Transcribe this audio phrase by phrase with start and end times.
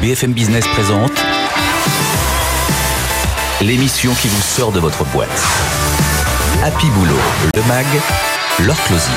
[0.00, 1.12] BFM Business présente
[3.60, 5.28] l'émission qui vous sort de votre boîte.
[6.64, 7.18] Happy Boulot,
[7.54, 7.86] le MAG,
[8.60, 9.10] leur closier.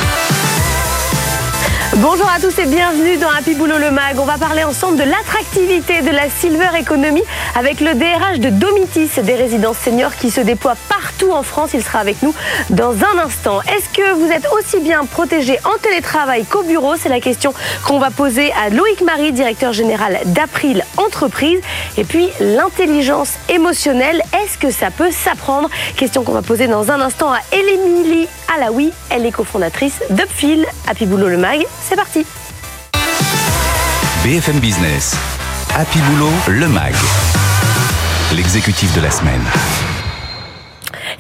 [1.98, 4.18] Bonjour à tous et bienvenue dans Happy Boulot le Mag.
[4.18, 7.22] On va parler ensemble de l'attractivité de la Silver Economy
[7.56, 11.72] avec le DRH de Domitis, des résidences seniors qui se déploient partout en France.
[11.74, 12.34] Il sera avec nous
[12.70, 13.62] dans un instant.
[13.62, 16.96] Est-ce que vous êtes aussi bien protégé en télétravail qu'au bureau?
[16.96, 17.54] C'est la question
[17.86, 21.60] qu'on va poser à Loïc Marie, directeur général d'April Entreprise.
[21.98, 25.70] Et puis l'intelligence émotionnelle, est-ce que ça peut s'apprendre?
[25.96, 28.92] Question qu'on va poser dans un instant à Émilie Alaoui.
[29.10, 30.66] Elle est cofondatrice d'Upfil.
[30.88, 31.52] Happy Boulot le Mag
[31.84, 32.26] c'est parti
[34.24, 35.16] BFM Business,
[35.76, 36.94] Happy Boulot, le MAG,
[38.34, 39.42] l'exécutif de la semaine.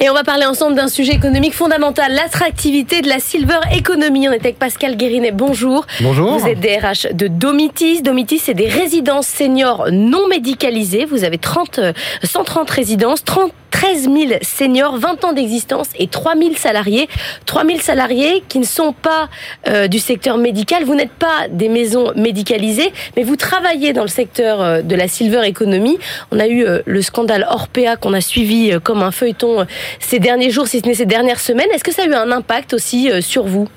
[0.04, 4.28] Et on va parler ensemble d'un sujet économique fondamental, l'attractivité de la silver economy.
[4.28, 5.32] On est avec Pascal Guérinet.
[5.32, 5.86] Bonjour.
[6.02, 6.40] Bonjour.
[6.40, 8.02] Vous êtes DRH de Domitis.
[8.02, 11.06] Domitis, c'est des résidences seniors non médicalisées.
[11.06, 11.80] Vous avez 30,
[12.24, 17.10] 130 résidences, 30 13 000 seniors, 20 ans d'existence et 3 000 salariés.
[17.48, 19.28] 3 000 salariés qui ne sont pas
[19.68, 20.84] euh, du secteur médical.
[20.84, 25.08] Vous n'êtes pas des maisons médicalisées, mais vous travaillez dans le secteur euh, de la
[25.08, 25.98] silver economy.
[26.30, 29.66] On a eu euh, le scandale Orpea qu'on a suivi comme un feuilleton
[30.00, 31.70] ces derniers jours, si ce n'est ces dernières semaines.
[31.74, 33.68] Est-ce que ça a eu un impact aussi sur vous?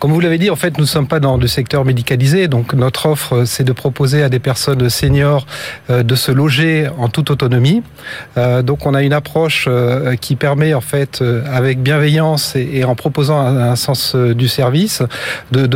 [0.00, 2.48] Comme vous l'avez dit, en fait, nous ne sommes pas dans le secteur médicalisé.
[2.48, 5.46] Donc, notre offre, c'est de proposer à des personnes seniors
[5.90, 7.82] euh, de se loger en toute autonomie.
[8.38, 12.94] Euh, donc, on a une approche euh, qui permet, en fait, avec bienveillance et en
[12.94, 15.02] proposant un sens du service,
[15.52, 15.66] de,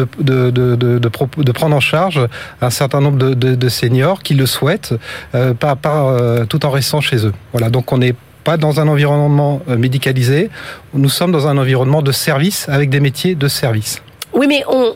[1.53, 2.21] prendre en charge
[2.63, 4.95] un certain nombre de, seniors qui le souhaitent,
[5.33, 7.35] tout en restant chez eux.
[7.53, 7.69] Voilà.
[7.69, 10.51] Donc, on est pas dans un environnement euh, médicalisé,
[10.93, 14.03] nous sommes dans un environnement de service avec des métiers de service.
[14.33, 14.95] Oui, mais on,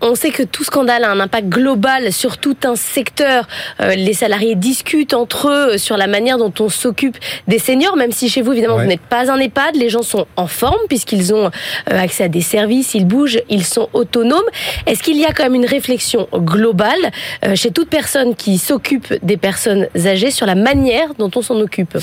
[0.00, 3.46] on sait que tout scandale a un impact global sur tout un secteur.
[3.80, 7.16] Euh, les salariés discutent entre eux sur la manière dont on s'occupe
[7.48, 9.76] des seniors, même si chez vous, évidemment, vous n'êtes pas un EHPAD.
[9.76, 11.50] Les gens sont en forme puisqu'ils ont euh,
[11.86, 14.42] accès à des services, ils bougent, ils sont autonomes.
[14.86, 17.10] Est-ce qu'il y a quand même une réflexion globale
[17.44, 21.58] euh, chez toute personne qui s'occupe des personnes âgées sur la manière dont on s'en
[21.60, 21.96] occupe?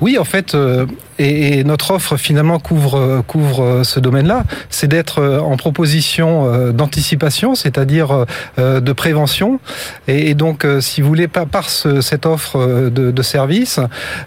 [0.00, 0.56] Oui, en fait,
[1.18, 8.26] et, notre offre finalement couvre, couvre ce domaine-là, c'est d'être en proposition d'anticipation c'est-à-dire
[8.58, 9.60] euh, de prévention.
[10.08, 13.80] Et, donc, euh, si vous voulez, par, par cette offre de, de service,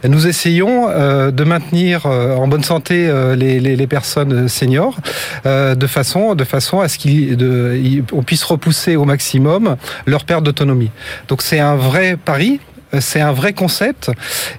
[0.08, 4.98] nous essayons euh, de maintenir en bonne santé les, les, personnes seniors
[5.46, 10.92] de façon de façon à ce qu'on puisse repousser au maximum leur perte d'autonomie.
[11.28, 12.60] Donc c'est un vrai pari
[13.00, 14.12] c'est un vrai concept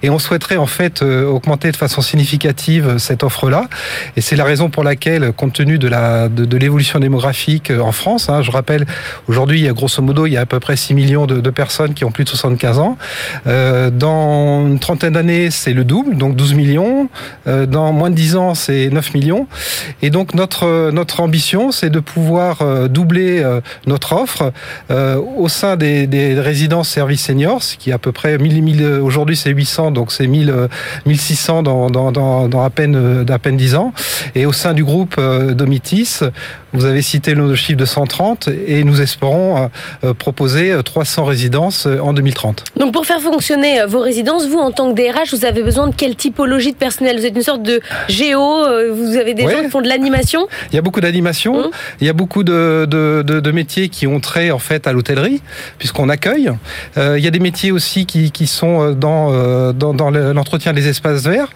[0.03, 3.67] et on souhaiterait en fait euh, augmenter de façon significative cette offre-là.
[4.15, 8.41] Et c'est la raison pour laquelle, compte tenu de l'évolution démographique euh, en France, hein,
[8.41, 8.85] je rappelle
[9.27, 12.11] aujourd'hui, grosso modo, il y a à peu près 6 millions de, personnes qui ont
[12.11, 12.97] plus de 75 ans.
[13.47, 17.09] Euh, dans une trentaine d'années, c'est le double, donc 12 millions.
[17.47, 19.47] Euh, dans moins de 10 ans, c'est 9 millions.
[20.01, 23.43] Et donc notre ambition, c'est de pouvoir euh, doubler
[23.85, 24.51] notre offre
[24.89, 28.26] au sein des, des résidences services seniors, ce qui est à peu près
[29.01, 30.67] aujourd'hui c'est 800, donc c'est 1000,
[31.05, 33.93] 1600 dans, dans, à peine, d'à peine 10 ans.
[34.35, 36.19] Et au sein du groupe euh, Domitis,
[36.73, 39.69] vous avez cité le chiffre de 130 et nous espérons
[40.03, 42.63] euh, proposer 300 résidences euh, en 2030.
[42.77, 45.95] Donc pour faire fonctionner vos résidences, vous en tant que DRH, vous avez besoin de
[45.95, 47.19] quelle typologie de personnel?
[47.19, 48.39] Vous êtes une sorte de géo,
[48.93, 50.47] vous avez des gens qui font de l'animation?
[50.71, 51.71] Il y a beaucoup d'animation, mmh.
[52.01, 55.41] il y a beaucoup de, de, de, métiers qui ont trait en fait à l'hôtellerie,
[55.77, 56.51] puisqu'on accueille.
[56.97, 60.73] il y a des métiers aussi qui, qui sont euh, dans, euh, dans, dans l'entretien
[60.73, 61.49] des espaces verts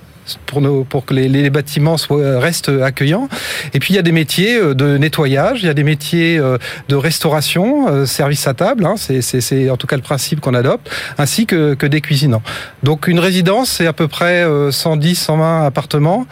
[0.45, 3.27] pour, que les, bâtiments soient, restent accueillants.
[3.73, 6.37] Et puis il y a des métiers euh, de nettoyage, il y a des métiers
[6.37, 6.57] euh,
[6.89, 10.89] de restauration, euh, service à table, hein, c'est en tout cas le principe qu'on adopte,
[11.17, 12.41] ainsi que, des cuisinants.
[12.83, 16.25] Donc une résidence, c'est à peu près 110, 120 appartements,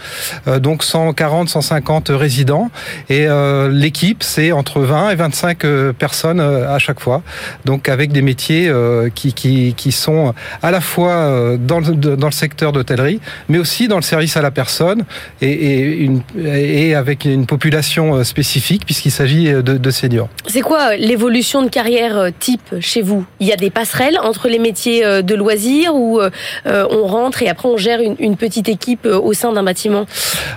[0.60, 2.70] donc 140, 150 résidents.
[3.10, 3.28] Et
[3.72, 5.66] l'équipe, c'est entre 20 et 25
[5.98, 7.24] personnes à chaque fois.
[7.66, 8.72] Donc avec des métiers
[9.16, 13.20] qui sont à la fois dans le, dans le secteur d'hôtellerie,
[13.50, 15.04] mais aussi dans le service à la personne
[15.42, 20.30] et, et, une, et avec une population euh, spécifique puisqu'il s'agit euh, de, de seniors.
[20.48, 23.26] C'est quoi euh, l'évolution de carrière type chez vous?
[23.40, 26.22] Il y a des passerelles entre les métiers de loisirs où
[26.66, 30.06] on rentre et après on gère une, une petite équipe au sein d'un bâtiment?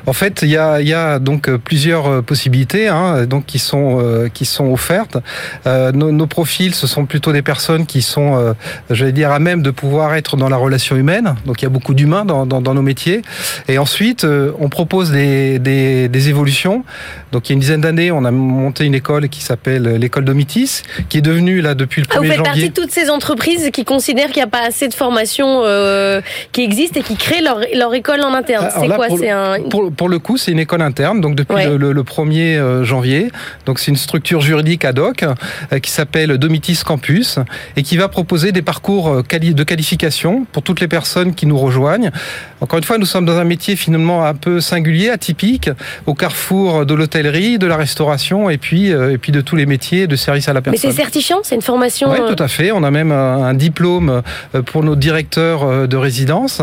[0.07, 4.29] En fait, il y a, il y a donc plusieurs possibilités hein, donc qui sont
[4.35, 5.17] qui sont offertes.
[5.67, 8.55] nos, nos, profils, ce sont plutôt des personnes qui sont,
[8.91, 11.35] j'allais dire, à même de pouvoir être dans la relation humaine.
[11.47, 13.12] Donc il y a beaucoup d'humains dans, dans, dans nos métiers.
[13.69, 16.85] Et ensuite, euh, on propose des, évolutions
[17.33, 20.25] Donc il y a une dizaine d'années, on a monté une école qui s'appelle l'école
[20.25, 22.45] Domitis, qui est devenue là depuis le 1er ah, vous faites janvier.
[22.53, 26.21] partie de toutes ces entreprises qui considèrent qu'il n'y a pas assez de formation euh,
[26.53, 28.67] qui existe et qui créent leur, leur école en interne.
[28.67, 29.61] Alors C'est quoi pour, un.
[29.71, 31.67] pour, pour le coup, c'est une école interne, donc depuis Ouais.
[31.67, 33.31] le, le- le 1er euh, janvier.
[33.67, 37.39] Donc c'est une structure juridique ad hoc euh, qui s'appelle Domitis Campus
[37.77, 42.11] et qui va proposer des parcours de qualification pour toutes les personnes qui nous rejoignent.
[42.61, 45.71] Encore une fois, nous sommes dans un métier finalement un peu singulier, atypique,
[46.07, 49.67] au carrefour de l'hôtellerie, de la restauration et puis euh, et puis de tous les
[49.67, 50.93] métiers de service à la Mais c'est personne.
[51.05, 52.11] certifiant, c'est une formation.
[52.11, 52.73] Oui, euh, tout à fait.
[52.73, 54.23] On a même un, un diplôme
[54.55, 56.61] euh, pour nos directeurs de résidence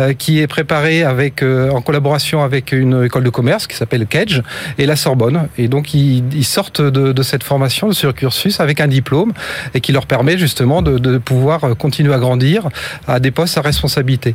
[0.00, 4.06] euh, qui est préparé avec, euh, en collaboration avec une école de commerce qui s'appelle
[4.06, 4.42] Kedge
[4.78, 5.48] et la Sorbonne.
[5.58, 9.32] Et donc, ils, ils sortent de, de cette formation, de ce cursus, avec un diplôme
[9.74, 12.68] et qui leur permet justement de, de pouvoir continuer à grandir
[13.06, 14.34] à des postes à responsabilité.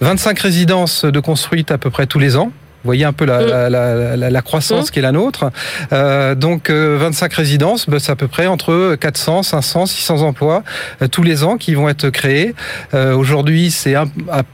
[0.00, 2.52] 25 résidences de construites à peu près tous les ans.
[2.82, 3.46] Vous voyez un peu la, Mm.
[3.46, 4.90] la, la, la- la croissance Mm.
[4.90, 5.50] qui est la nôtre.
[5.92, 10.62] Euh, donc euh, 25 résidences, ben, c'est à peu près entre 400, 500, 600 emplois
[11.02, 12.54] euh, tous les ans qui vont être créés.
[12.94, 14.06] Euh, Aujourd'hui, c'est à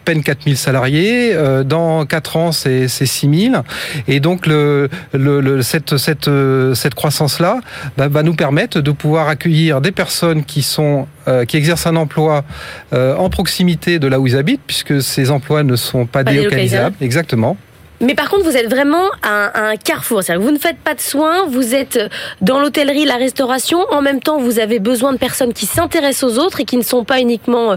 [0.04, 1.32] peine 4000 salariés.
[1.34, 3.62] Euh, dans 4 ans, c'est c'est 6000.
[4.08, 6.28] Et donc le, le, le- cette, cette,
[6.74, 7.60] cette croissance-là
[7.96, 11.06] ben, va nous permettre de pouvoir accueillir des personnes qui sont
[11.48, 12.44] qui exercent un emploi
[12.92, 16.94] en proximité de là où ils habitent, puisque ces emplois ne sont pas, Pas délocalisables.
[17.00, 17.56] Exactement.
[18.00, 20.22] Mais par contre, vous êtes vraiment à un, carrefour.
[20.22, 21.98] C'est-à-dire que vous ne faites pas de soins, vous êtes
[22.40, 23.78] dans l'hôtellerie, la restauration.
[23.90, 26.82] En même temps, vous avez besoin de personnes qui s'intéressent aux autres et qui ne
[26.82, 27.76] sont pas uniquement euh,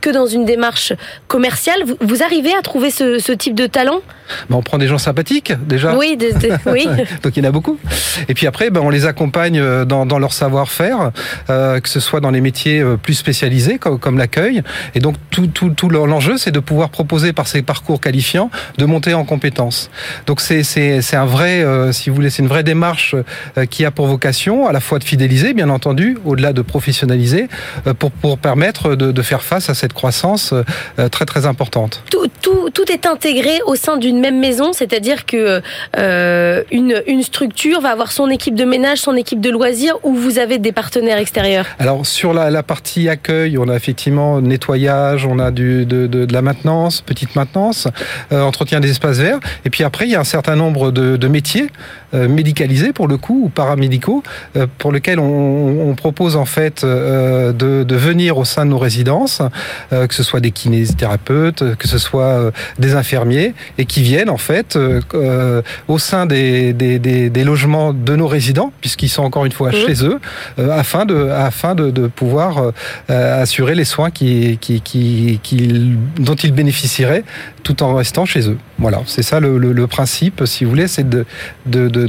[0.00, 0.92] que dans une démarche
[1.28, 1.82] commerciale.
[2.00, 4.00] Vous, arrivez à trouver ce, ce type de talent?
[4.48, 5.94] Ben, on prend des gens sympathiques déjà.
[5.96, 6.86] Oui, de- de- oui.
[7.22, 7.78] Donc il y en a beaucoup.
[8.28, 11.10] Et puis après, ben, on les accompagne euh, dans, dans leur savoir-faire,
[11.50, 14.62] euh, que ce soit dans les métiers euh, plus spécialisés comme, comme l'accueil.
[14.94, 18.84] Et donc tout, tout, tout l'enjeu, c'est de pouvoir proposer par ces parcours qualifiants de
[18.86, 19.80] monter en compétences.
[20.28, 23.90] Donc c'est un vrai, euh, si vous voulez, c'est une vraie démarche euh, qui a
[23.90, 27.44] pour vocation à la fois de fidéliser, bien entendu, au-delà de professionnaliser,
[27.86, 30.44] euh, pour pour permettre de, de faire face à cette croissance
[31.14, 31.92] très très importante.
[32.14, 35.42] Tout, tout, tout est intégré au sein d'une même maison, c'est-à-dire que
[35.98, 40.12] euh, une, une structure va avoir son équipe de ménage, son équipe de loisirs, ou
[40.24, 41.66] vous avez des partenaires extérieurs?
[41.84, 46.20] Alors sur la, la partie accueil, on a effectivement nettoyage, on a du, de, de,
[46.30, 47.80] de la maintenance, petite maintenance,
[48.32, 49.23] euh, entretien des espaces verts.
[49.64, 51.68] Et puis après, il y a un certain nombre de, de métiers
[52.14, 54.22] euh, médicalisés pour le coup ou paramédicaux
[54.56, 58.70] euh, pour lesquels on, on propose en fait euh, de, de venir au sein de
[58.70, 59.40] nos résidences,
[59.90, 64.78] que ce soit des kinésithérapeutes, que ce soit des infirmiers, et qui viennent en fait
[65.88, 69.70] au sein des, des, des, des logements de nos résidents, puisqu'ils sont encore une fois
[69.70, 69.86] Mhm.
[69.86, 70.20] chez eux,
[70.72, 72.72] afin de afin de, de pouvoir
[73.08, 77.24] assurer les soins qui, qui, qui, qui- dont ils bénéficieraient
[77.62, 78.58] tout en restant chez eux.
[78.78, 81.24] Voilà, c'est ça le, le, le principe, si vous voulez, c'est de,
[81.66, 82.06] de, de,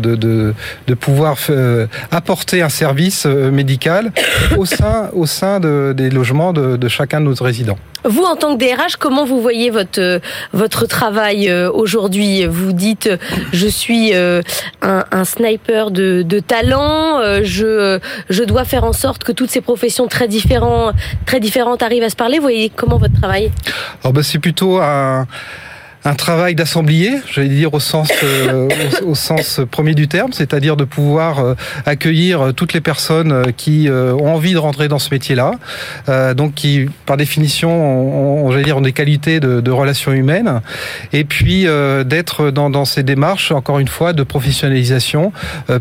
[0.88, 4.12] de, pouvoir euh, apporter un service euh, médical
[4.58, 7.78] au sein, au sein de, des logements de, de chacun de nos résidents.
[8.04, 10.20] Vous, en tant que DRH, comment vous voyez votre euh,
[10.54, 12.46] votre travail aujourd'hui?
[12.46, 13.10] Vous dites,
[13.52, 14.42] je suis un,
[14.82, 17.20] un sniper de, de talent.
[17.44, 20.96] Je je dois faire en sorte que toutes ces professions très différentes
[21.26, 22.38] très différentes arrivent à se parler.
[22.38, 23.52] Vous voyez comment votre travail?
[24.04, 25.28] Alors ben, c'est plutôt un,
[26.06, 28.70] un travail d'assemblier, j'allais dire au sens, euh,
[29.02, 31.56] au, au sens premier du terme, c'est-à-dire de pouvoir euh,
[31.88, 35.54] accueillir toutes les personnes euh, qui ont envie de rentrer dans ce métier-là,
[36.36, 40.62] donc qui, par définition, ont, ont, dire, ont des qualités de, relations humaines,
[41.12, 41.66] et puis
[42.06, 45.32] d'être dans, ces démarches, encore une fois, de professionnalisation,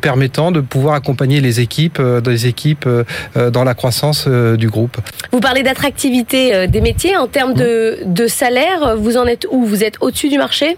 [0.01, 2.89] permettant de pouvoir accompagner les équipes, des équipes
[3.37, 4.97] dans la croissance du groupe.
[5.33, 8.97] Vous parlez d'attractivité des métiers en termes de, de salaire.
[8.97, 9.65] Vous en êtes où?
[9.65, 10.77] Vous êtes au-dessus du marché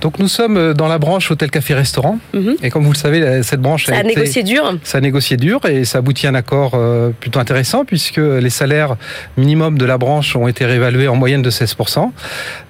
[0.00, 2.56] Donc nous sommes dans la branche hôtel, café, restaurant, Mhm.
[2.62, 4.76] et comme vous le savez, cette branche Ça a été- négocié dur.
[4.82, 8.50] ça a négocié dur et ça aboutit à un accord euh, plutôt intéressant puisque les
[8.50, 8.96] salaires
[9.36, 12.12] minimums de la branche ont été réévalués en moyenne de 16%.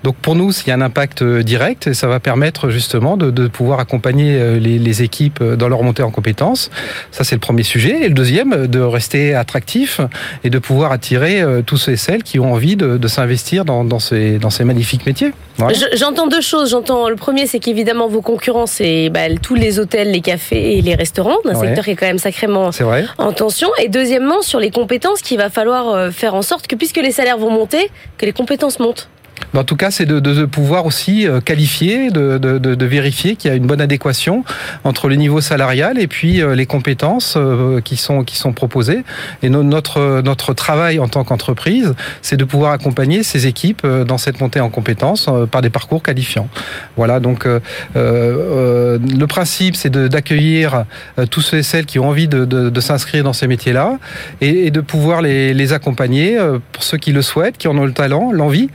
[0.05, 3.17] Donc pour nous, il y a un impact euh, direct et ça va permettre justement
[3.17, 6.71] de, de pouvoir accompagner euh, les, les équipes dans leur montée en compétences.
[7.11, 8.05] Ça, c'est le premier sujet.
[8.05, 10.01] Et le deuxième, de rester attractif
[10.45, 13.65] et de pouvoir attirer euh, tous ceux et celles qui ont envie de, de s'investir
[13.65, 15.33] dans, dans, ces, dans ces magnifiques métiers.
[15.57, 15.77] Voilà.
[15.97, 16.71] J'entends deux choses.
[16.71, 20.83] J'entends le premier, c'est qu'évidemment vos concurrents, c'est bah, tous les hôtels, les cafés et
[20.83, 21.67] les restaurants, un Ouais.
[21.67, 23.69] secteur qui est quand même sacrément vrai en tension.
[23.83, 27.13] Et deuxièmement, sur les compétences, qu'il va falloir euh, faire en sorte que, puisque les
[27.13, 29.09] salaires vont monter, que les compétences montent.
[29.55, 33.67] En tout cas, c'est de, pouvoir aussi euh, qualifier, de, vérifier qu'il y a une
[33.67, 34.45] bonne adéquation
[34.85, 39.05] entre le niveau salarial et puis euh, les compétences euh, qui sont qui sont proposées.
[39.43, 44.41] Et notre notre travail en tant qu'entreprise, c'est de pouvoir accompagner ces équipes dans cette
[44.41, 46.49] montée en compétences par des parcours qualifiants.
[46.97, 47.21] Voilà.
[47.21, 47.47] Donc
[47.95, 50.85] le principe, c'est d'accueillir
[51.31, 53.99] tous ceux et celles qui ont envie de, s'inscrire dans ces métiers-là
[54.41, 56.39] et, de pouvoir les, les accompagner
[56.73, 58.71] pour ceux qui le souhaitent, qui en ont le talent, l'envie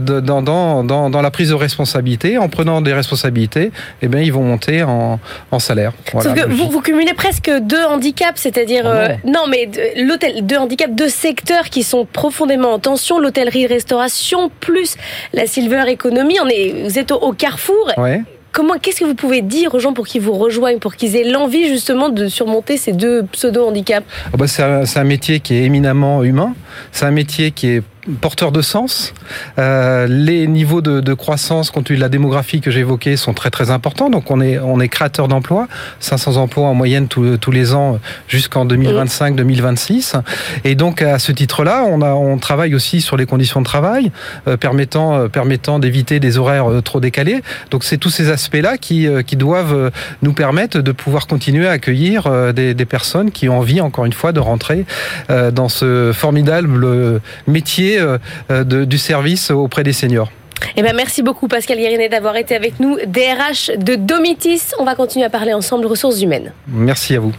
[0.00, 2.38] dans, dans, dans, la prise de responsabilité.
[2.38, 3.70] En prenant des responsabilités,
[4.02, 5.18] eh bien, ils vont monter en,
[5.50, 5.92] en salaire.
[6.12, 9.46] Sauf que vous, vous, cumulez presque deux handicaps, c'est-à-dire oh euh, non.
[9.48, 14.96] mais l'hôtel, deux handicaps, deux secteurs qui sont profondément en tension, l'hôtellerie-restauration plus
[15.32, 16.36] la silver economy.
[16.42, 17.92] On est, vous êtes au, carrefour.
[17.96, 18.22] Ouais.
[18.52, 21.30] Comment, qu'est-ce que vous pouvez dire aux gens pour qu'ils vous rejoignent, pour qu'ils aient
[21.30, 24.06] l'envie justement de surmonter ces deux pseudo-handicaps?
[24.32, 26.54] Ah bah, c'est, un, métier qui est éminemment humain.
[26.90, 27.82] C'est un métier qui est
[28.20, 29.14] porteur de sens.
[29.58, 33.34] Euh, les niveaux de, de, croissance, compte tenu de la démographie que j'ai évoquée, sont
[33.34, 34.10] très très importants.
[34.10, 35.68] Donc on est on est créateur d'emplois,
[36.00, 37.98] 500 emplois en moyenne tous, les ans
[38.28, 40.20] jusqu'en 2025-2026.
[40.64, 44.10] Et donc à ce titre-là, on on travaille aussi sur les conditions de travail,
[44.48, 47.42] euh, permettant euh, permettant d'éviter des horaires euh, trop décalés.
[47.70, 49.90] Donc c'est tous ces aspects-là qui euh, qui doivent
[50.22, 54.12] nous permettre de pouvoir continuer à accueillir des, des personnes qui ont envie, encore une
[54.12, 54.84] fois, de rentrer
[55.28, 58.18] dans ce formidable métier euh,
[58.50, 60.30] euh, du service auprès des seniors.
[60.76, 64.62] Eh ben merci beaucoup Pascal Guérinet d'avoir été avec nous, DRH de Domitis.
[64.78, 66.52] On va continuer à parler ensemble ressources humaines.
[66.66, 67.32] Merci à vous.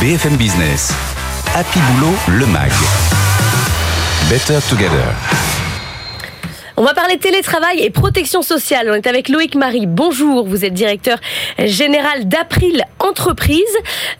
[0.00, 0.92] BFM Business,
[1.54, 2.72] Happy Boulot, le MAG.
[4.30, 5.51] Better Together.
[6.78, 8.88] On va parler télétravail et protection sociale.
[8.90, 9.86] On est avec Loïc Marie.
[9.86, 11.18] Bonjour, vous êtes directeur
[11.58, 13.60] général d'April Entreprise.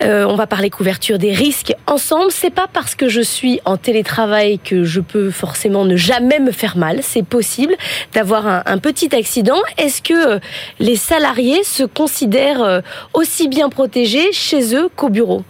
[0.03, 2.31] Euh, on va parler couverture des risques ensemble.
[2.31, 6.53] C'est pas parce que je suis en télétravail que je peux forcément ne jamais me
[6.53, 7.01] faire mal.
[7.03, 7.75] C'est possible
[8.13, 9.59] d'avoir un, petit accident.
[9.79, 10.39] Est-ce que euh,
[10.79, 12.81] les salariés se considèrent euh,
[13.15, 15.43] aussi bien protégés chez eux qu'au bureau?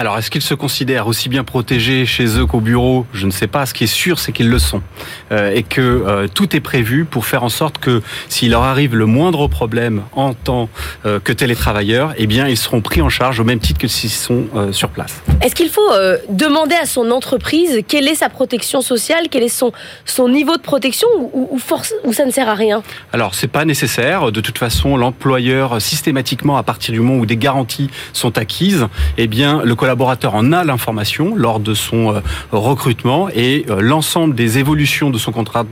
[0.00, 3.04] Alors, est-ce qu'ils se considèrent aussi bien protégés chez eux qu'au bureau?
[3.12, 3.66] Je ne sais pas.
[3.66, 4.80] Ce qui est sûr, c'est qu'ils le sont.
[5.32, 8.94] Euh, et que euh, tout est prévu pour faire en sorte que s'il leur arrive
[8.94, 10.68] le moindre problème en tant
[11.04, 14.10] euh, que télétravailleurs, eh bien, ils seront pris en charge au même titre que s'ils
[14.10, 15.20] sont sur place.
[15.42, 15.90] Est-ce qu'il faut
[16.28, 19.72] demander à son entreprise quelle est sa protection sociale, quel est son,
[20.04, 22.82] son niveau de protection ou, ou, force, ou ça ne sert à rien?
[23.12, 24.30] Alors, c'est pas nécessaire.
[24.30, 28.86] De toute façon, l'employeur, systématiquement, à partir du moment où des garanties sont acquises,
[29.16, 32.20] eh bien, le collaborateur en a l'information lors de son euh,
[32.52, 35.64] recrutement et euh, l'ensemble des évolutions de son contrat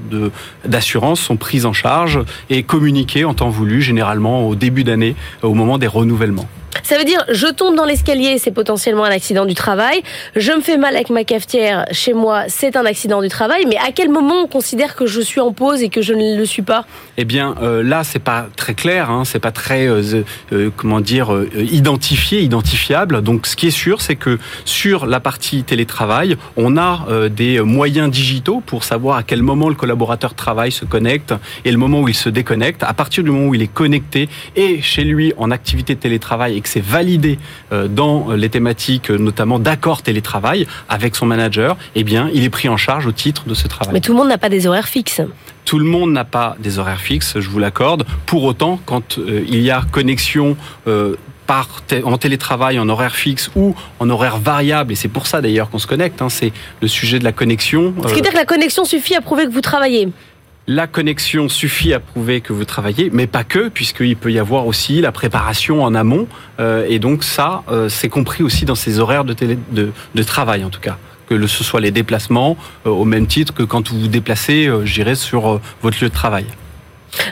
[0.64, 5.52] d'assurance sont prises en charge et communiquées en temps voulu, généralement au début d'année, au
[5.52, 6.48] moment des renouvellements.
[6.86, 10.04] Ça veut dire, je tombe dans l'escalier, c'est potentiellement un accident du travail.
[10.36, 13.64] Je me fais mal avec ma cafetière chez moi, c'est un accident du travail.
[13.66, 16.36] Mais à quel moment on considère que je suis en pause et que je ne
[16.36, 16.84] le suis pas?
[17.16, 21.00] Eh bien, euh, là, c'est pas très clair, hein, c'est pas très, euh, euh, comment
[21.00, 23.20] dire, identifié, identifiable.
[23.20, 28.12] Donc, ce qui est sûr, c'est que sur la partie télétravail, on a des moyens
[28.12, 32.08] digitaux pour savoir à quel moment le collaborateur travaille, se connecte et le moment où
[32.08, 32.84] il se déconnecte.
[32.84, 36.56] À partir du moment où il est connecté et chez lui en activité de télétravail
[36.56, 37.38] et que c'est validé
[37.72, 42.50] euh, dans les thématiques euh, notamment d'accord télétravail avec son manager, eh bien, il est
[42.50, 43.94] pris en charge au titre de ce travail.
[43.94, 45.22] Mais tout le monde n'a pas des horaires fixes.
[45.64, 48.04] Tout le monde n'a pas des horaires fixes, je vous l'accorde.
[48.26, 54.10] Pour autant, quand euh, il y a connexion en télétravail, en horaire fixe ou en
[54.10, 56.52] horaire variable, et c'est pour ça d'ailleurs qu'on se connecte, hein, c'est
[56.82, 57.94] le sujet de la connexion.
[58.02, 60.08] Ce qui veut dire que la connexion suffit à prouver que vous travaillez
[60.66, 64.66] la connexion suffit à prouver que vous travaillez, mais pas que, puisqu'il peut y avoir
[64.66, 66.26] aussi la préparation en amont.
[66.58, 70.80] Euh, et donc ça, euh, c'est compris aussi dans ces horaires de, travail, en tout
[70.80, 70.98] cas.
[71.28, 72.56] Que ce soit les déplacements,
[72.86, 76.46] euh, au même titre que quand vous vous déplacez, j'irai sur votre lieu de travail.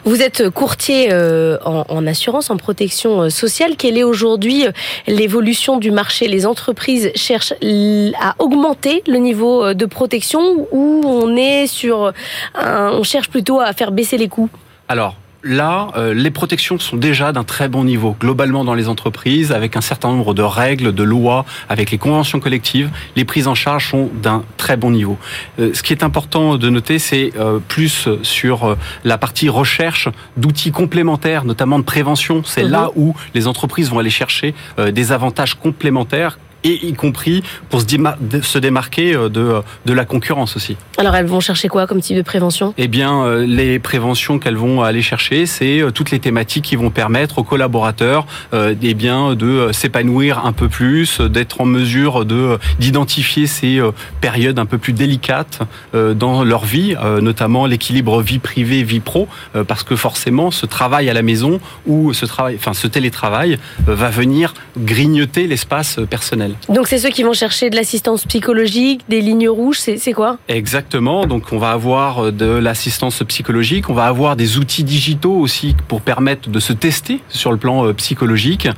[0.05, 3.77] Vous êtes courtier euh, en, assurance, en protection euh, sociale.
[3.77, 4.73] Quelle est aujourd'hui euh,
[5.07, 6.29] l'évolution du marché?
[6.29, 7.55] Les entreprises cherchent
[8.21, 12.13] à augmenter le niveau de protection ou on est sur,
[12.55, 14.49] on cherche plutôt à faire baisser les coûts?
[14.89, 18.17] Alors, là, euh, les protections sont déjà d'un très bon niveau.
[18.19, 22.41] Globalement dans les entreprises, avec un certain nombre de règles, de lois, avec les conventions
[22.41, 25.19] collectives, les prises en charge sont d'un très bon niveau.
[25.59, 30.73] Euh, ce qui est important de noter, c'est euh, plus sur la partie recherche d'outils
[30.73, 32.43] complémentaires, notamment de prévention.
[32.45, 32.71] C'est mhm.
[32.71, 37.87] là où les entreprises vont aller chercher des avantages complémentaires et y compris pour se,
[38.43, 40.77] se démarquer de, de la concurrence aussi.
[40.99, 42.75] Alors elles vont chercher quoi comme type de prévention?
[42.79, 47.39] Eh bien, les préventions qu'elles vont aller chercher, c'est toutes les thématiques qui vont permettre
[47.39, 53.81] aux collaborateurs eh bien, de s'épanouir un peu plus, d'être en mesure de d'identifier ces
[54.21, 55.61] périodes un peu plus délicates
[55.93, 59.29] dans leur vie, notamment l'équilibre vie privée vie pro,
[59.67, 64.11] parce que forcément ce travail à la maison ou ce travail, enfin ce télétravail va
[64.11, 66.54] venir grignoter l'espace personnel.
[66.69, 70.39] Donc c'est ceux qui vont chercher de l'assistance psychologique, des lignes rouges, c'est quoi?
[70.49, 71.27] Exactement.
[71.27, 76.01] Donc on va avoir de l'assistance psychologique, on va avoir des outils digitaux aussi pour
[76.01, 78.69] permettre de se tester sur le plan psychologique.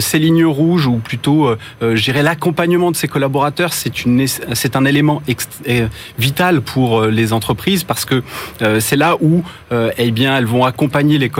[0.00, 1.50] Ces lignes rouges ou plutôt,
[1.80, 5.22] dirais l'accompagnement de ses collaborateurs, c'est un élément
[6.18, 8.22] vital pour les entreprises parce que
[8.80, 9.42] c'est là où,
[9.98, 11.30] eh bien, elles vont accompagner les,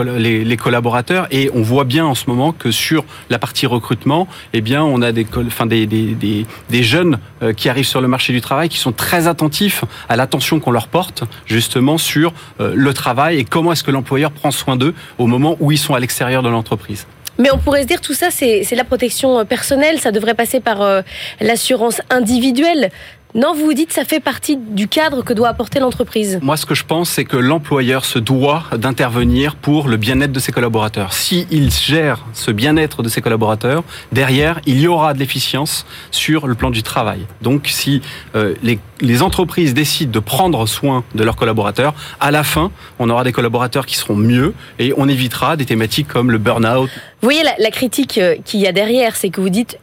[0.43, 4.61] les, collaborateurs et on voit bien en ce moment que sur la partie recrutement, eh
[4.61, 8.33] bien, on a des, enfin, des, des, des, jeunes euh, qui arrivent sur le marché
[8.33, 12.93] du travail qui sont très attentifs à l'attention qu'on leur porte justement sur euh, le
[12.93, 15.99] travail et comment est-ce que l'employeur prend soin d'eux au moment où ils sont à
[15.99, 17.07] l'extérieur de l'entreprise.
[17.39, 20.59] Mais on pourrait se dire tout ça, c'est la protection euh, personnelle, ça devrait passer
[20.59, 21.03] par
[21.39, 22.89] l'assurance individuelle.
[23.35, 26.39] Non, vous vous dites ça fait partie du cadre que doit apporter l'entreprise.
[26.41, 30.39] Moi, ce que je pense, c'est que l'employeur se doit d'intervenir pour le bien-être de
[30.39, 31.13] ses collaborateurs.
[31.13, 36.55] S'il gère ce bien-être de ses collaborateurs, derrière, il y aura de l'efficience sur le
[36.55, 37.19] plan du travail.
[37.41, 38.01] Donc, si
[38.35, 43.09] euh, les, les, entreprises décident de prendre soin de leurs collaborateurs, à la fin, on
[43.09, 46.89] aura des collaborateurs qui seront mieux et on évitera des thématiques comme le burn-out.
[47.21, 49.79] Vous voyez la, la critique euh, qu'il y a derrière, c'est que vous dites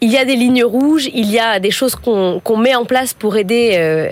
[0.00, 3.12] il y a des lignes rouges, il y a des choses qu'on met en place
[3.12, 4.10] pour aider, euh,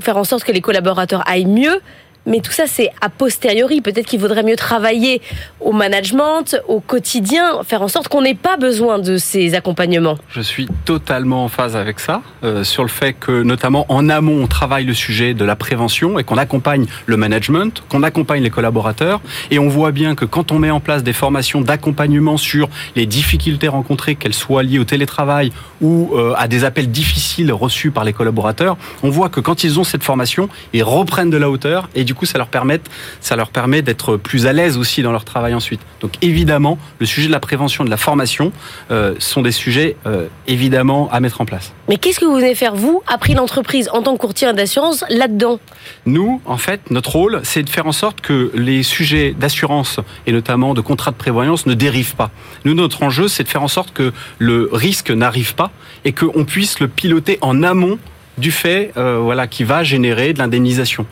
[0.00, 1.80] faire en sorte que les collaborateurs aillent mieux.
[2.26, 3.80] Mais tout ça, c'est a posteriori.
[3.80, 5.22] Peut-être qu'il vaudrait mieux travailler
[5.60, 10.18] au management, au quotidien, faire en sorte qu'on n'ait pas besoin de ces accompagnements.
[10.30, 14.42] Je suis totalement en phase avec ça, euh, sur le fait que, notamment en amont,
[14.42, 18.50] on travaille le sujet de la prévention et qu'on accompagne le management, qu'on accompagne les
[18.50, 19.20] collaborateurs.
[19.52, 23.06] Et on voit bien que quand on met en place des formations d'accompagnement sur les
[23.06, 28.02] difficultés rencontrées, qu'elles soient liées au télétravail ou euh, à des appels difficiles reçus par
[28.02, 31.88] les collaborateurs, on voit que quand ils ont cette formation, ils reprennent de la hauteur
[31.94, 32.80] et du coup, ça leur permet,
[33.20, 35.80] ça leur permet d'être plus à l'aise aussi dans leur travail ensuite.
[36.00, 38.52] Donc évidemment, le sujet de la prévention, de la formation,
[38.90, 41.72] euh, sont des sujets euh, évidemment à mettre en place.
[41.88, 45.60] Mais qu'est-ce que vous venez faire vous, après l'entreprise, en tant que courtier d'assurance, là-dedans?
[46.04, 50.32] Nous, en fait, notre rôle, c'est de faire en sorte que les sujets d'assurance et
[50.32, 52.30] notamment de contrats de prévoyance ne dérivent pas.
[52.64, 55.70] Nous, notre enjeu, c'est de faire en sorte que le risque n'arrive pas
[56.04, 57.98] et qu'on puisse le piloter en amont
[58.38, 61.06] du fait euh, voilà qui va générer de l'indemnisation.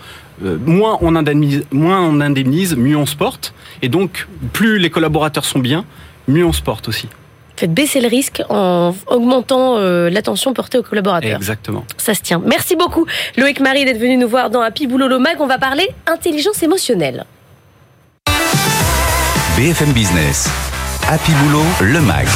[0.45, 3.55] Euh, moins on indemnise, moins on indemnise, mieux on se porte.
[3.83, 5.85] Et donc, plus les collaborateurs sont bien,
[6.29, 7.09] mieux on se porte aussi.
[7.57, 11.37] Faites baisser le risque en augmentant euh, l'attention portée aux collaborateurs.
[11.37, 11.85] Exactement.
[11.99, 12.43] Ça se tient.
[12.45, 13.07] Merci beaucoup,
[13.37, 15.37] Loïc Marie, d'être venu nous voir dans Happy Boulot le Mag.
[15.39, 17.25] On va parler intelligence émotionnelle.
[19.57, 20.51] BFM Business.
[21.09, 22.27] Happy Boulot, le MAG.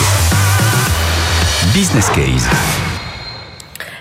[1.75, 2.49] Business Case.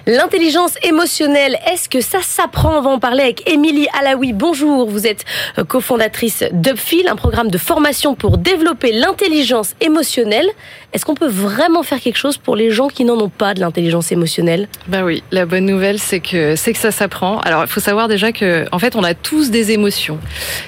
[0.08, 4.32] L'intelligence émotionnelle, est-ce que ça s'apprend On va en parler avec Émilie Alaoui.
[4.32, 5.26] Bonjour, vous êtes
[5.58, 10.50] euh, cofondatrice d'Upfil, un programme de formation pour développer l'intelligence émotionnelle.
[10.93, 13.60] Est-ce qu'on peut vraiment faire quelque chose pour les gens qui n'en ont pas de
[13.60, 14.69] l'intelligence émotionnelle?
[14.88, 17.39] Bah oui, la bonne nouvelle c'est que c'est que ça s'apprend.
[17.41, 20.17] Alors il faut savoir déjà que en fait on a tous des émotions.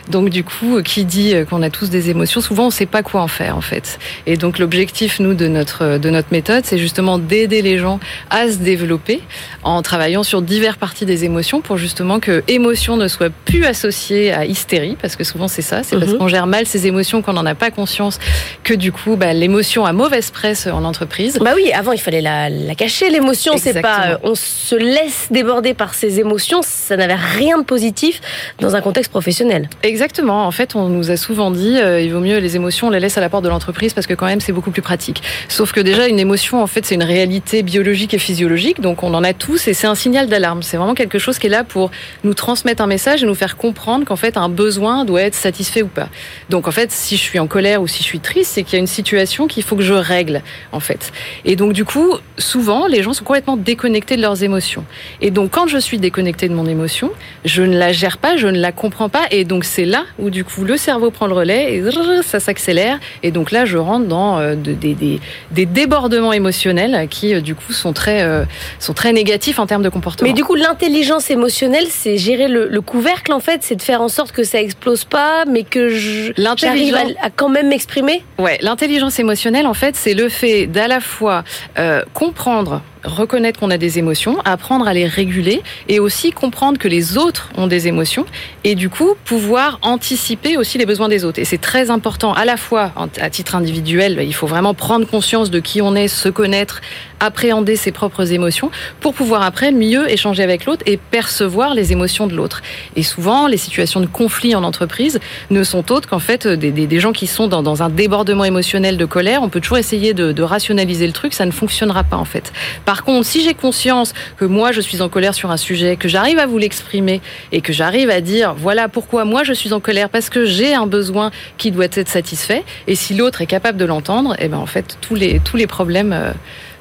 [0.09, 3.21] Donc du coup, qui dit qu'on a tous des émotions, souvent on sait pas quoi
[3.21, 3.97] en faire en fait.
[4.25, 8.49] Et donc l'objectif nous de notre de notre méthode, c'est justement d'aider les gens à
[8.49, 9.21] se développer
[9.63, 14.33] en travaillant sur diverses parties des émotions pour justement que émotion ne soit plus associée
[14.33, 16.17] à hystérie, parce que souvent c'est ça, c'est parce mhm.
[16.17, 18.19] qu'on gère mal ses émotions qu'on n'en a pas conscience
[18.63, 21.39] que du coup bah, l'émotion a mauvaise presse en entreprise.
[21.39, 25.73] Bah oui, avant il fallait la, cacher l'émotion, c'est pas euh, on se laisse déborder
[25.73, 28.21] par ses émotions, ça n'avait rien de positif
[28.59, 29.69] dans un contexte professionnel.
[29.83, 32.91] Exactement, en fait on nous a souvent dit euh, il vaut mieux les émotions on
[32.91, 35.21] les laisse à la porte de l'entreprise parce que quand même c'est beaucoup plus pratique.
[35.47, 39.13] Sauf que déjà une émotion en fait c'est une réalité biologique et physiologique, donc on
[39.13, 40.63] en a tous et c'est un signal d'alarme.
[40.63, 41.91] C'est vraiment quelque chose qui est là pour
[42.23, 45.81] nous transmettre un message et nous faire comprendre qu'en fait un besoin doit être satisfait
[45.81, 46.09] ou pas.
[46.49, 48.73] Donc en fait, si je suis en colère ou si je suis triste, c'est qu'il
[48.73, 51.11] y a une situation qu'il faut que je règle en fait.
[51.45, 54.85] Et donc du coup, souvent les gens sont complètement déconnectés de leurs émotions.
[55.21, 57.11] Et donc quand je suis déconnecté de mon émotion,
[57.45, 60.29] je ne la gère pas, je ne la comprends pas et donc c'est là où
[60.29, 61.83] du coup le cerveau prend le relais et
[62.23, 67.41] ça s'accélère et donc là je rentre dans euh, des, des, débordements émotionnels qui euh,
[67.41, 68.45] du coup sont très euh,
[68.79, 70.29] sont très négatifs en termes de comportement.
[70.29, 74.07] Mais du coup, l'intelligence émotionnelle, c'est gérer le, couvercle, en fait, c'est de faire en
[74.07, 79.19] sorte que ça explose pas, mais que j'arrive à, à, quand même m'exprimer Ouais, l'intelligence
[79.19, 81.43] émotionnelle, en fait, c'est le fait d'à la fois
[81.77, 86.87] euh, comprendre reconnaître qu'on a des émotions, apprendre à les réguler et aussi comprendre que
[86.87, 88.25] les autres ont des émotions
[88.63, 91.39] et du coup pouvoir anticiper aussi les besoins des autres.
[91.39, 95.49] Et c'est très important à la fois à titre individuel, il faut vraiment prendre conscience
[95.49, 96.81] de qui on est, se connaître,
[97.19, 102.27] appréhender ses propres émotions pour pouvoir après mieux échanger avec l'autre et percevoir les émotions
[102.27, 102.61] de l'autre.
[102.95, 106.87] Et souvent, les situations de conflit en entreprise ne sont autres qu'en fait des, des,
[106.87, 109.43] des, gens qui sont dans, dans, un débordement émotionnel de colère.
[109.43, 112.51] On peut toujours essayer de rationaliser le truc, ça ne fonctionnera pas en fait.
[112.89, 116.07] Par contre, si j'ai conscience que moi je suis en colère sur un sujet, que
[116.07, 117.21] j'arrive à vous l'exprimer
[117.51, 120.73] et que j'arrive à dire voilà pourquoi moi je suis en colère parce que j'ai
[120.73, 124.47] un besoin qui doit être satisfait et si l'autre est capable de l'entendre, et eh
[124.47, 126.31] ben en fait tous les tous les problèmes euh,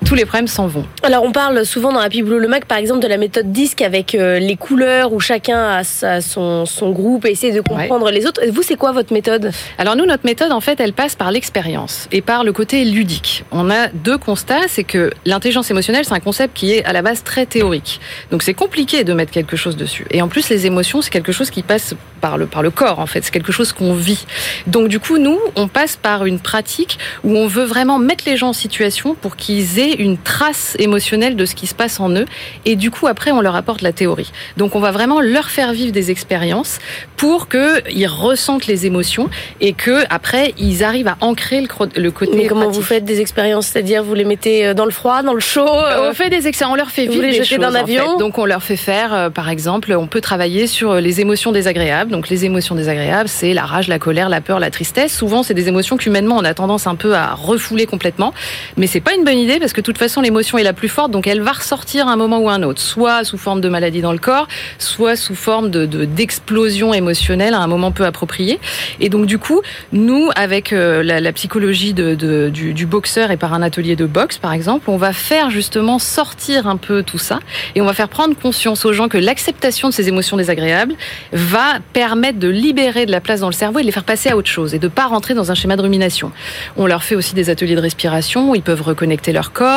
[0.05, 0.85] tous les problèmes s'en vont.
[1.03, 3.83] Alors on parle souvent dans Happy Blue le Mac par exemple de la méthode disque
[3.83, 8.07] avec euh, les couleurs où chacun a sa, son, son, groupe et essaie de comprendre
[8.07, 8.13] ouais.
[8.13, 8.41] les autres.
[8.51, 9.51] Vous c'est quoi votre méthode?
[9.77, 13.45] Alors nous notre méthode en fait elle passe par l'expérience et par le côté ludique.
[13.51, 17.03] On a deux constats, c'est que l'intelligence émotionnelle c'est un concept qui est à la
[17.03, 18.01] base très théorique.
[18.31, 20.07] Donc c'est compliqué de mettre quelque chose dessus.
[20.11, 22.99] Et en plus les émotions c'est quelque chose qui passe par le par le corps
[22.99, 24.27] en fait, c'est quelque chose qu'on vit.
[24.67, 28.37] Donc du coup nous on passe par une pratique où on veut vraiment mettre les
[28.37, 32.11] gens en situation pour qu'ils aient une trace émotionnelle de ce qui se passe en
[32.11, 32.27] eux
[32.65, 34.31] et du coup après on leur apporte la théorie.
[34.57, 36.79] Donc on va vraiment leur faire vivre des expériences
[37.17, 39.29] pour que ils ressentent les émotions
[39.61, 42.81] et que après ils arrivent à ancrer le, le côté Mais comment pratique.
[42.81, 43.67] vous faites des expériences?
[43.69, 46.11] C'est-à-dire vous les mettez dans le froid, dans le chaud euh...
[46.11, 48.05] On fait des expériences, on leur fait vivre les des choses, d'un avion.
[48.05, 48.19] En fait.
[48.19, 52.11] Donc on leur fait faire euh, par exemple, on peut travailler sur les émotions désagréables.
[52.11, 55.17] Donc les émotions désagréables, c'est la rage, la colère, la peur, la tristesse.
[55.17, 58.33] Souvent c'est des émotions qu'humainement on a tendance un peu à refouler complètement,
[58.77, 60.89] mais c'est pas une bonne idée parce que de toute façon l'émotion est la plus
[60.89, 63.61] forte, donc elle va ressortir à un moment ou à un autre, soit sous forme
[63.61, 68.05] de maladie dans le corps, soit sous forme de d'explosion émotionnelle à un moment peu
[68.05, 68.59] approprié.
[68.99, 69.63] Et donc du coup,
[69.93, 74.91] nous avec euh, la, psychologie du, boxeur et par un atelier de boxe par exemple,
[74.91, 77.39] on va faire justement sortir un peu tout ça
[77.77, 80.95] et on va faire prendre conscience aux gens que l'acceptation de ces émotions désagréables
[81.33, 84.31] va permettre de libérer de la place dans le cerveau et de les faire passer
[84.31, 86.33] à autre chose et de pas rentrer dans un schéma de rumination.
[86.77, 89.68] On leur fait aussi des ateliers de respiration où ils peuvent reconnecter leur corps.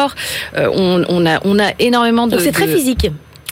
[0.55, 2.37] Euh, on, on, a, on a énormément de.
[2.37, 2.75] C'est très de...
[2.75, 3.11] physique.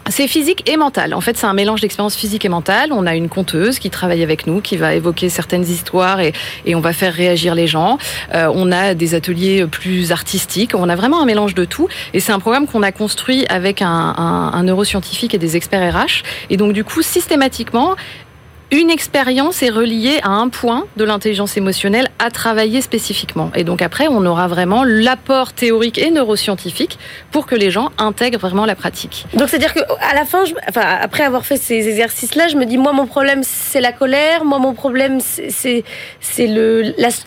[0.10, 1.13] C'est physique et mental.
[1.13, 2.91] En fait, c'est un mélange d'expérience physique et mentale.
[2.91, 6.34] On a une conteuse qui travaille avec nous, qui va évoquer certaines histoires et,
[6.65, 7.99] et on va faire réagir les gens.
[8.34, 10.73] Euh, on a des ateliers plus artistiques.
[10.73, 11.88] On a vraiment un mélange de tout.
[12.13, 15.93] Et c'est un programme qu'on a construit avec un, un, un neuroscientifique et des experts
[15.93, 16.23] RH.
[16.49, 17.95] Et donc, du coup, systématiquement,
[18.71, 23.51] une expérience est reliée à un point de l'intelligence émotionnelle à travailler spécifiquement.
[23.55, 26.99] Et donc après, on aura vraiment l'apport théorique et neuroscientifique
[27.32, 29.25] pour que les gens intègrent vraiment la pratique.
[29.34, 32.65] Donc c'est-à-dire que à la fin, je, enfin après avoir fait ces exercices-là, je me
[32.65, 35.84] dis moi mon problème c'est la colère, moi mon problème c'est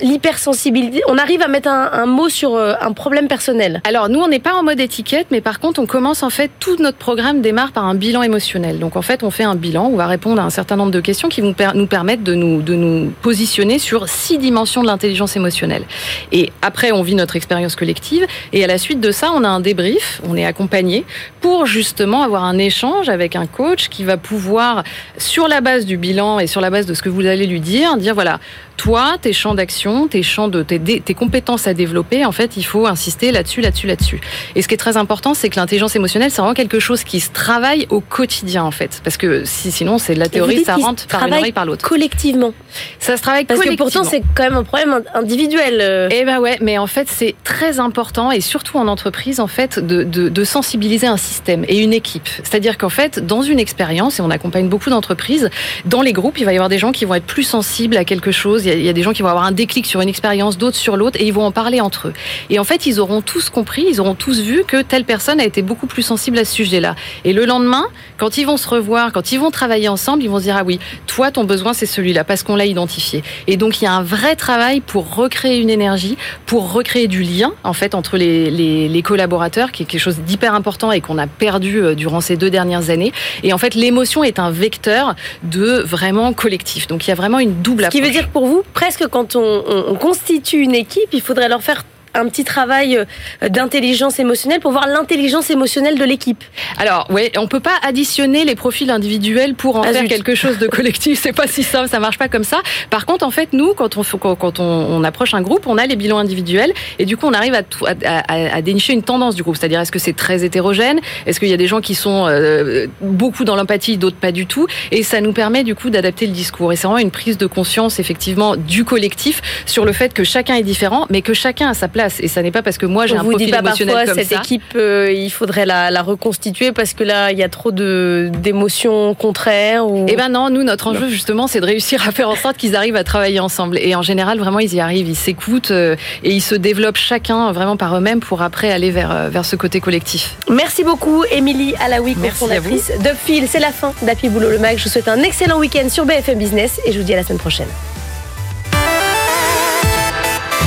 [0.01, 1.03] l'hypersensibilité.
[1.09, 3.81] On arrive à mettre un, un, mot sur euh, un problème personnel.
[3.85, 6.53] Alors nous on n'est pas en mode étiquette, mais par contre on commence en fait
[6.61, 8.79] tout notre programme démarre par un bilan émotionnel.
[8.79, 11.01] Donc en fait on fait un bilan, on va répondre à un certain nombre de
[11.01, 15.35] questions qui vont nous permettre de nous, de nous positionner sur six dimensions de l'intelligence
[15.35, 15.85] émotionnelle.
[16.31, 18.27] Et après, on vit notre expérience collective.
[18.53, 21.07] Et à la suite de ça, on a un débrief, on est accompagné
[21.41, 24.85] pour justement avoir un échange avec un coach qui va pouvoir,
[25.17, 27.61] sur la base du bilan et sur la base de ce que vous allez lui
[27.61, 28.39] dire, dire voilà,
[28.83, 32.65] toi, tes champs d'action, tes champs de tes, tes, compétences à développer, en fait, il
[32.65, 34.21] faut insister là-dessus, là-dessus, là-dessus.
[34.57, 37.21] Et ce qui est très important, c'est que l'intelligence émotionnelle, c'est vraiment quelque chose qui
[37.21, 39.01] se travaille au quotidien, en fait.
[39.05, 41.89] Parce que si, sinon, c'est de la théorie, ça rentre par une oreille par l'autre.
[41.89, 42.55] Collectivement.
[42.99, 43.87] Ça se travaille Parce collectivement.
[43.87, 46.09] que pourtant, c'est quand même un problème individuel.
[46.11, 49.79] Eh ben ouais, mais en fait, c'est très important, et surtout en entreprise, en fait,
[49.79, 52.29] de, de, de sensibiliser un système et une équipe.
[52.43, 55.51] C'est-à-dire qu'en fait, dans une expérience, et on accompagne beaucoup d'entreprises,
[55.85, 58.05] dans les groupes, il va y avoir des gens qui vont être plus sensibles à
[58.05, 58.65] quelque chose.
[58.65, 60.97] Il y a des gens qui vont avoir un déclic sur une expérience, d'autres sur
[60.97, 62.13] l'autre, et ils vont en parler entre eux.
[62.51, 65.45] Et en fait, ils auront tous compris, ils auront tous vu que telle personne a
[65.45, 66.95] été beaucoup plus sensible à ce sujet-là.
[67.25, 67.85] Et le lendemain,
[68.19, 70.65] quand ils vont se revoir, quand ils vont travailler ensemble, ils vont se dire ah
[70.65, 73.23] oui, toi ton besoin c'est celui-là parce qu'on l'a identifié.
[73.47, 77.23] Et donc il y a un vrai travail pour recréer une énergie, pour recréer du
[77.23, 81.01] lien en fait entre les, les, les collaborateurs, qui est quelque chose d'hyper important et
[81.01, 83.13] qu'on a perdu euh, durant ces deux dernières années.
[83.43, 86.87] Et en fait, l'émotion est un vecteur de vraiment collectif.
[86.87, 88.01] Donc il y a vraiment une double Ce approche.
[88.01, 91.49] qui veut dire pour vous, presque quand on, on, on constitue une équipe, il faudrait
[91.49, 96.43] leur faire un petit travail euh, d'intelligence émotionnelle pour voir l'intelligence émotionnelle de l'équipe.
[96.79, 100.09] Alors, oui, on peut pas additionner les profils individuels pour en Ah, faire zut.
[100.09, 101.21] quelque chose de collectif.
[101.23, 102.59] C'est pas si simple, ça marche pas comme ça.
[102.91, 105.79] Par contre, en fait, nous, quand on quand quand on, on approche un groupe, on
[105.79, 109.57] a les bilans individuels et du coup, on arrive à dénicher une tendance du groupe.
[109.57, 111.01] C'est-à-dire, est-ce que c'est très hétérogène?
[111.27, 114.47] Est-ce qu'il y a des gens qui sont euh, beaucoup dans l'empathie, d'autres pas du
[114.47, 114.67] tout?
[114.91, 116.73] Et ça nous permet du coup d'adapter le discours.
[116.73, 120.57] Et c'est vraiment une prise de conscience, effectivement, du collectif sur le fait que chacun
[120.57, 122.21] est différent, mais que chacun a sa place place.
[122.21, 124.15] Et ça n'est pas parce que moi j'ai un vous profil dit pas émotionnel parfois
[124.15, 124.41] comme cette ça.
[124.41, 128.31] équipe, euh, il faudrait la, la reconstituer parce que là, il y a trop de
[128.39, 129.87] d'émotions contraires.
[129.87, 130.07] Ou...
[130.09, 132.77] Eh ben non, nous notre enjeu justement, c'est de réussir à faire en sorte qu'ils
[132.77, 133.79] arrivent à travailler ensemble.
[133.79, 137.53] Et en général, vraiment, ils y arrivent, ils s'écoutent euh, et ils se développent chacun
[137.53, 140.37] vraiment par eux-mêmes pour après aller vers euh, vers ce côté collectif.
[140.49, 142.23] Merci beaucoup, Émilie Alaoui, vous.
[142.23, 143.47] cofondatrice d'Upfil.
[143.49, 144.77] C'est la fin d'Happy Boulot le Mag.
[144.79, 147.23] Je vous souhaite un excellent week-end sur BFM Business et je vous dis à la
[147.23, 147.69] semaine prochaine.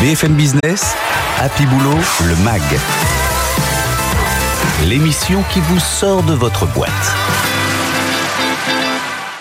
[0.02, 0.93] BFM Business,
[1.45, 2.63] Happy Boulot, le MAG.
[4.84, 6.89] L'émission qui vous sort de votre boîte.